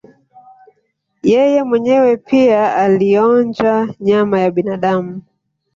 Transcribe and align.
Yeye 1.31 1.59
mwenyewe 1.69 2.17
pia 2.29 2.75
alionja 2.75 3.87
nyama 3.99 4.39
ya 4.39 4.51
binadamu 4.51 5.21